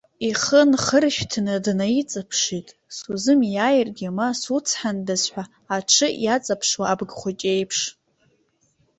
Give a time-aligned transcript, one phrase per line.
[0.29, 5.43] Ихы нхыршәҭны, днаиҵаԥшит, сузымиааиргьы ма суцҳандаз ҳәа
[5.75, 7.79] аҽы иаҵаԥшуа абгахәыҷы еиԥш.